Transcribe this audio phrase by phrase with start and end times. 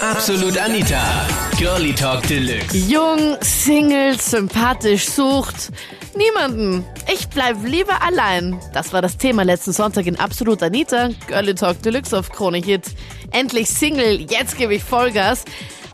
[0.00, 1.26] Absolut Anita.
[1.58, 2.76] Girlie Talk Deluxe.
[2.88, 5.72] Jung, Single, sympathisch, sucht
[6.14, 6.84] niemanden.
[7.12, 8.60] Ich bleib lieber allein.
[8.72, 11.08] Das war das Thema letzten Sonntag in Absolut Anita.
[11.26, 12.94] Girlie Talk Deluxe auf Krone Hit.
[13.32, 15.44] Endlich Single, jetzt gebe ich Vollgas.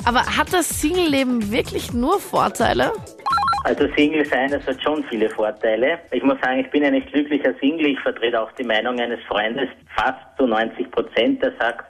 [0.05, 2.93] Aber hat das Single-Leben wirklich nur Vorteile?
[3.65, 5.99] Also Single sein, das hat schon viele Vorteile.
[6.11, 7.87] Ich muss sagen, ich bin ein nicht glücklicher Single.
[7.87, 11.87] Ich vertrete auch die Meinung eines Freundes, fast zu 90 Prozent, der sagt,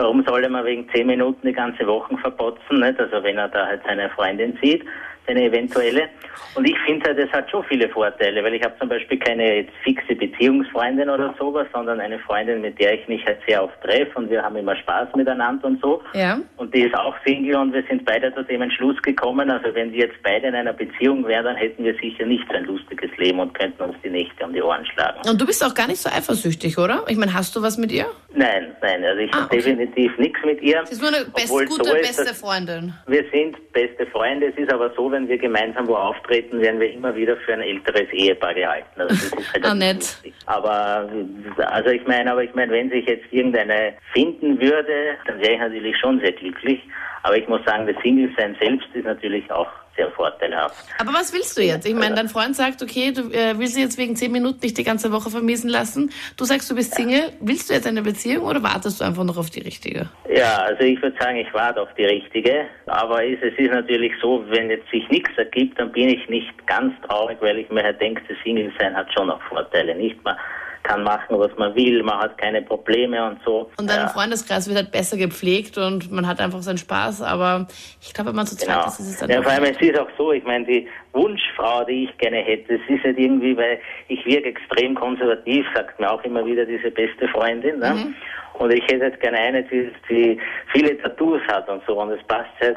[0.00, 2.98] warum soll er mal wegen 10 Minuten die ganze Woche verpotzen, nicht?
[2.98, 4.82] Also wenn er da halt seine Freundin sieht
[5.30, 6.08] eine eventuelle.
[6.54, 9.66] Und ich finde halt, es hat schon viele Vorteile, weil ich habe zum Beispiel keine
[9.84, 14.18] fixe Beziehungsfreundin oder sowas, sondern eine Freundin, mit der ich mich halt sehr oft treffe
[14.18, 16.02] und wir haben immer Spaß miteinander und so.
[16.14, 16.40] Ja.
[16.56, 19.92] Und die ist auch Single und wir sind beide zu dem Entschluss gekommen, also wenn
[19.92, 23.10] wir jetzt beide in einer Beziehung wären, dann hätten wir sicher nicht so ein lustiges
[23.16, 25.20] Leben und könnten uns die Nächte um die Ohren schlagen.
[25.28, 27.04] Und du bist auch gar nicht so eifersüchtig, oder?
[27.06, 28.06] Ich meine, hast du was mit ihr?
[28.32, 29.56] Nein, nein, also ich Ah, habe okay.
[29.56, 30.80] definitiv nichts mit ihr.
[30.86, 32.94] Sie ist nur eine best, gute, so ist, beste Freundin.
[33.08, 34.46] Wir sind beste Freunde.
[34.46, 37.60] Es ist aber so, wenn wir gemeinsam wo auftreten, werden wir immer wieder für ein
[37.60, 39.00] älteres Ehepaar gehalten.
[39.00, 39.96] Also das ist halt Ah, nett.
[39.96, 40.34] lustig.
[40.46, 41.10] Aber
[41.58, 45.58] also ich meine, aber ich meine, wenn sich jetzt irgendeine finden würde, dann wäre ich
[45.58, 46.80] natürlich schon sehr glücklich.
[47.24, 49.68] Aber ich muss sagen, das Single-Sein selbst ist natürlich auch
[50.00, 50.84] sehr vorteilhaft.
[50.98, 51.86] Aber was willst du jetzt?
[51.86, 54.78] Ich meine, dein Freund sagt, okay, du äh, willst sie jetzt wegen 10 Minuten nicht
[54.78, 56.10] die ganze Woche vermiesen lassen.
[56.36, 57.32] Du sagst, du bist Single.
[57.40, 60.08] Willst du jetzt eine Beziehung oder wartest du einfach noch auf die richtige?
[60.34, 62.66] Ja, also ich würde sagen, ich warte auf die richtige.
[62.86, 66.94] Aber es, ist natürlich so, wenn jetzt sich nichts ergibt, dann bin ich nicht ganz
[67.06, 70.22] traurig, weil ich mir halt denke, das Single-Sein hat schon auch Vorteile, nicht?
[70.24, 70.36] Man
[70.82, 73.70] kann machen, was man will, man hat keine Probleme und so.
[73.78, 77.22] Und dein ja, Freundeskreis wird halt besser gepflegt und man hat einfach seinen Spaß.
[77.22, 77.66] Aber
[78.00, 78.86] ich glaube, wenn man zu zweit Genau.
[78.86, 81.84] ist, ist es dann Ja, vor allem, es ist auch so, ich meine, die Wunschfrau,
[81.84, 86.10] die ich gerne hätte, es ist halt irgendwie, weil ich wirke extrem konservativ, sagt mir
[86.10, 87.78] auch immer wieder diese beste Freundin.
[87.78, 87.90] Ne?
[87.94, 88.14] Mhm.
[88.54, 90.40] Und ich hätte halt gerne eine, die, die
[90.72, 92.76] viele Tattoos hat und so, und es passt halt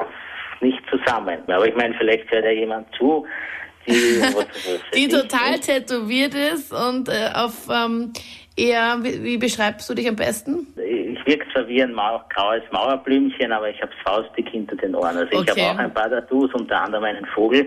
[0.60, 1.38] nicht zusammen.
[1.46, 3.26] Aber ich meine, vielleicht hört ja jemand zu,
[3.86, 4.20] die,
[4.94, 8.12] die ich, total tätowiert ist und äh, auf ähm,
[8.56, 10.66] eher, wie, wie beschreibst du dich am besten?
[10.76, 15.16] Ich wirke zwar wie ein Mau graues Mauerblümchen, aber ich habe faustig hinter den Ohren.
[15.16, 15.60] Also ich Okay.
[15.62, 17.66] habe auch ein paar Tattoos, unter anderem einen Vogel.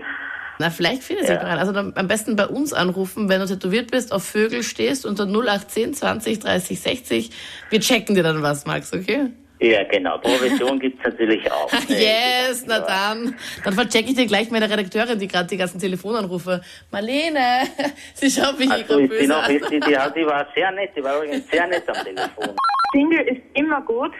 [0.60, 1.42] Na, vielleicht findet sich Ja.
[1.42, 1.60] noch einer.
[1.60, 5.24] Also dann am besten bei uns anrufen, wenn du tätowiert bist, auf Vögel stehst, unter
[5.24, 7.30] 0810 20 30 60.
[7.70, 9.30] Wir checken dir dann was, Max, okay?
[9.60, 10.18] Ja, genau.
[10.18, 11.70] Provision gibt's natürlich auch.
[11.88, 13.34] Yes, na dann.
[13.64, 16.60] Dann verchecke ich dir gleleich meine Redakteurin, die gerade die ganzen Telefonanrufe.
[16.90, 17.62] Marlene,
[18.14, 19.48] sie schaut mich Also gerade ich bin böse auch, an.
[19.52, 22.56] die, die, die, die war sehr nett, die war übrigens sehr nett am Telefon.
[22.92, 24.12] Single ist immer gut,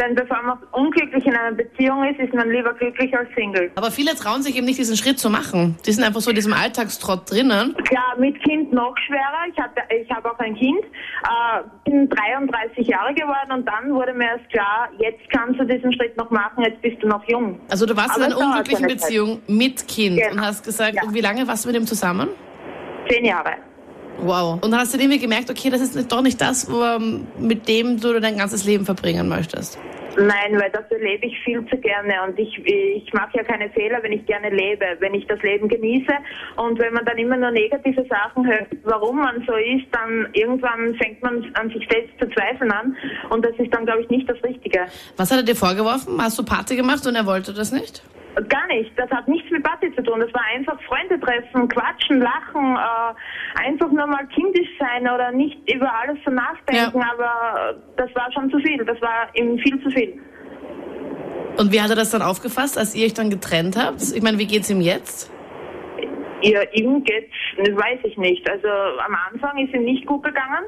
[0.00, 3.70] denn bevor man unglücklich in einer Beziehung ist, ist man lieber glücklich als Single.
[3.76, 5.76] Aber viele trauen sich eben nicht, diesen Schritt zu machen.
[5.86, 7.74] Die sind einfach so in diesem Alltagstrott drinnen.
[7.84, 9.44] Klar, mit Kind noch schwerer.
[9.52, 14.14] Ich hatte, ich habe auch ein Kind, äh, bin 33 Jahre geworden und dann wurde
[14.14, 17.60] mir erst klar, jetzt kannst du diesen Schritt noch machen, jetzt bist du noch jung.
[17.70, 18.98] Also du warst Aber in einer unglücklichen Zeit.
[18.98, 20.32] Beziehung mit Kind Genau.
[20.32, 21.02] und hast gesagt, Ja.
[21.04, 22.28] und wie lange warst du mit ihm zusammen?
[23.08, 23.52] Zehn Jahre.
[24.18, 24.62] Wow.
[24.62, 27.68] Und dann hast du irgendwie gemerkt, okay, das ist doch nicht das, wo, ähm, mit
[27.68, 29.78] dem du dein ganzes Leben verbringen möchtest.
[30.16, 34.00] Nein, weil dafür lebe ich viel zu gerne und ich, ich mache ja keine Fehler,
[34.02, 36.12] wenn ich gerne lebe, wenn ich das Leben genieße
[36.56, 40.94] und wenn man dann immer nur negative Sachen hört, warum man so ist, dann irgendwann
[40.96, 42.96] fängt man an sich selbst zu zweifeln an
[43.30, 44.86] und das ist dann, glaube ich, nicht das Richtige.
[45.16, 46.20] Was hat er dir vorgeworfen?
[46.20, 48.02] Hast du Party gemacht und er wollte das nicht?
[48.48, 52.20] Gar nicht, das hat nichts mit Party zu tun, das war einfach Freunde treffen, quatschen,
[52.20, 57.12] lachen, äh, einfach nur mal kindisch sein oder nicht über alles so nachdenken, Ja.
[57.14, 60.20] aber äh, das war schon zu viel, das war ihm viel zu viel.
[61.56, 64.02] Und wie hat er das dann aufgefasst, als ihr euch dann getrennt habt?
[64.02, 65.30] Ich meine, wie geht's ihm jetzt?
[66.42, 68.50] Ja, ihm geht's, das weiß ich nicht.
[68.50, 70.64] Also am Anfang ist ihm nicht gut gegangen.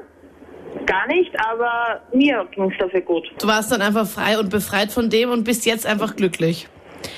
[0.85, 3.25] Gar nicht, aber mir ging's dafür gut.
[3.41, 6.67] Du warst dann einfach frei und befreit von dem und bist jetzt einfach glücklich.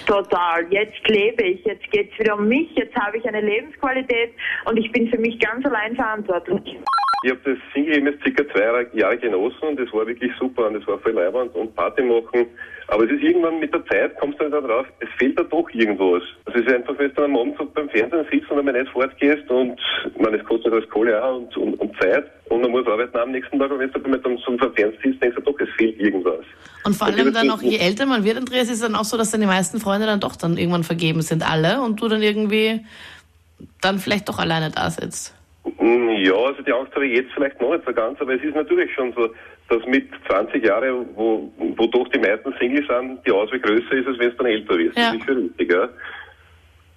[0.09, 0.65] Total.
[0.71, 4.33] Jetzt lebe ich, jetzt geht's wieder um mich, jetzt habe ich eine Lebensqualität
[4.65, 6.79] und ich bin für mich ganz allein verantwortlich.
[7.23, 10.73] Ich habe das Single jetzt circa zwei Jahre genossen und das war wirklich super und
[10.75, 12.47] das war voll leibend und Party machen.
[12.87, 15.69] Aber es ist irgendwann mit der Zeit, kommst du dann drauf, es fehlt da doch
[15.73, 16.23] irgendwas.
[16.45, 19.47] Also es ist einfach, wenn du am Abend beim Fernsehen sitzt und einmal nicht fortgehst
[19.51, 19.79] und,
[20.17, 22.25] meine, es kostet alles Kohle auch und, und, und Zeit
[22.69, 25.35] man muss arbeiten am nächsten Tag und wenn du dann mit einem so einem denkst
[25.35, 26.45] du doch, es fehlt irgendwas.
[26.83, 29.17] Und vor allem dann auch, je älter man wird, Andreas, ist es dann auch so,
[29.17, 32.21] dass dann die meisten Freunde dann doch dann irgendwann vergeben sind, alle, und du dann
[32.21, 32.81] irgendwie
[33.81, 35.35] dann vielleicht doch alleine da sitzt.
[35.79, 38.43] Mm, Ja, also die Angst habe ich jetzt vielleicht noch nicht so ganz, aber es
[38.43, 39.29] ist natürlich schon so,
[39.69, 44.07] dass mit 20 Jahren, wo, wo doch die meisten Singles sind, die Auswahl größer ist,
[44.07, 44.97] als wenn es dann älter wirst.
[44.97, 45.11] Ja.
[45.11, 45.89] Das ist schon richtig, ja.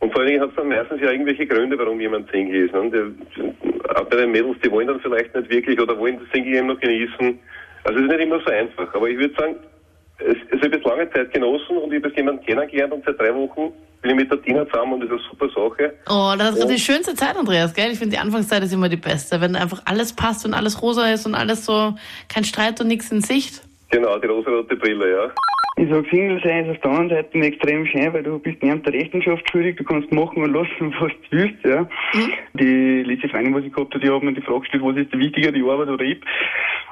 [0.03, 2.75] Und vor allen Dingen hat es dann meistens ja irgendwelche Gründe, warum jemand Single ist.
[2.75, 3.15] Ne?
[3.89, 6.67] Auch bei den Mädels, die wollen dann vielleicht nicht wirklich oder wollen das Single eben
[6.69, 7.39] noch genießen.
[7.85, 8.95] Also es ist nicht immer so einfach.
[8.95, 9.57] Aber ich würde sagen,
[10.19, 13.19] es, es habe jetzt lange Zeit genossen und ich habe jetzt jemanden kennengelernt und seit
[13.21, 15.95] drei Wochen bin ich mit der Tina zusammen und das ist eine super Sache.
[16.09, 17.93] Oh, das ist die schönste Zeit, Andreas, gell?
[17.93, 21.09] Ich finde, die Anfangszeit ist immer die beste, wenn einfach alles passt und alles rosa
[21.13, 21.95] ist und alles so,
[22.29, 23.63] kein Streit und nichts in Sicht.
[23.91, 25.31] Genau, die rosarote Brille, ja.
[25.77, 28.87] Ich sag, Single sein ist auf der anderen Seite extrem schön, weil du bist nicht
[28.87, 31.89] der Rechenschaft schuldig, du kannst machen und lassen, was du willst, ja.
[32.55, 35.13] Die letzte Freundin, was ich gehabt habe, die hat mir die Frage gestellt, was ist
[35.13, 36.21] der wichtiger, die Arbeit oder ich?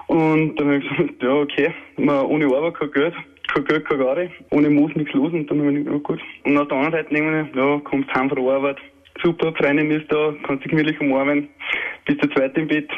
[0.07, 3.15] Und dann habe ich gesagt, ja, okay, man, ohne Arbeit kein Geld,
[3.53, 6.21] kein Geld, keine Garde, ohne Moos nichts los und dann habe ich ja gut.
[6.45, 8.79] Und auf der anderen Seite denke ich, ja, kommst heim von der Arbeit,
[9.23, 11.49] super, Freundin ist da, kannst dich gemütlich umarmen,
[12.07, 12.91] bist der Zweite im Bett,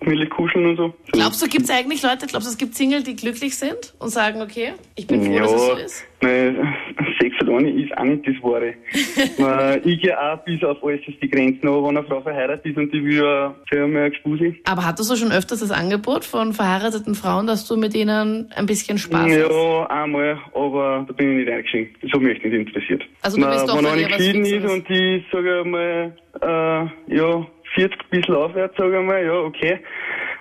[0.00, 0.94] gemütlich kuscheln und so.
[1.12, 4.10] Glaubst du, gibt es eigentlich Leute, glaubst du, es gibt Single, die glücklich sind und
[4.10, 6.04] sagen, okay, ich bin froh, dass es so ist?
[6.20, 6.74] Nein,
[7.20, 8.74] Sex alleine ist auch nicht das Wahre.
[9.38, 12.76] Man, ich gehe auch bis auf äußerst die Grenzen, aber wenn eine Frau verheiratet ist
[12.76, 14.60] und die will ja für mehr eine Gespusi.
[14.64, 18.66] Aber hattest du schon öfters das Angebot von verheirateten Frauen, dass du mit ihnen ein
[18.66, 19.50] bisschen Spaß hast?
[19.50, 21.94] Ja, einmal, aber da bin ich nicht eingestiegen.
[22.02, 23.02] Das hat mich nicht interessiert.
[23.22, 27.46] Also du bist doch wenn eine geschieden ist und die, sage ich mal, äh, ja,
[27.74, 29.80] 40 bisschen aufwärts, sage ich mal, ja, okay.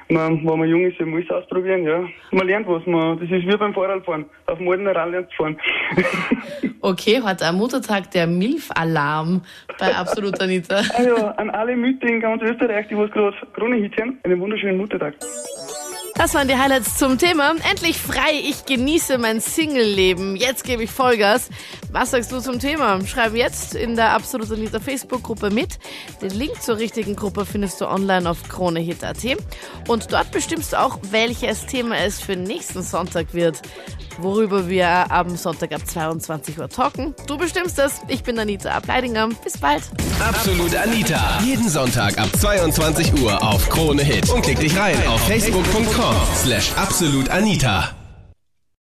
[0.10, 2.08] Man, wenn man jung ist, man alles ausprobieren, ja.
[2.32, 4.26] Man lernt was, man, das ist wie beim Fahrradfahren.
[4.46, 5.58] Auf dem alten Rad lernt zu fahren.
[6.82, 9.42] Okay, heute am Muttertag der Milf-Alarm
[9.80, 10.82] bei Absolut Anita.
[10.96, 14.78] ah ja, an alle Mütter in ganz Österreich, die was gerade Krone-Hit haben, einen wunderschönen
[14.78, 15.16] Muttertag.
[16.18, 17.54] Das waren die Highlights zum Thema.
[17.70, 20.36] Endlich frei, ich genieße mein Single-Leben.
[20.36, 21.50] Jetzt gebe ich Vollgas.
[21.92, 23.00] Was sagst du zum Thema?
[23.06, 25.78] Schreib jetzt in der Absolut Anita Facebook-Gruppe mit.
[26.22, 29.24] Den Link zur richtigen Gruppe findest du online auf kronehit.at.
[29.88, 33.62] Und dort bestimmst du auch, welches Thema es für nächsten Sonntag wird.
[34.20, 37.14] Worüber wir am Sonntag ab 22 Uhr talken.
[37.28, 38.02] Du bestimmst das.
[38.08, 39.30] Ich bin Anita Ableidinger.
[39.44, 39.84] Bis bald.
[40.20, 41.40] Absolut Anita.
[41.44, 44.30] Jeden Sonntag ab 22 Uhr auf Krone Hit.
[44.32, 45.22] Und klick dich rein auf
[46.08, 48.07] facebook.com slash absolutanita.